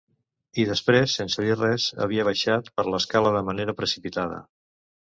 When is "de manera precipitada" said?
3.39-4.43